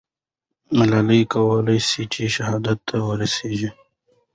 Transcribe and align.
ملالۍ 0.77 1.21
کولای 1.33 1.79
سوای 1.89 2.05
چې 2.13 2.21
شهادت 2.35 2.79
ته 2.89 2.95
ورسېږي. 3.07 3.69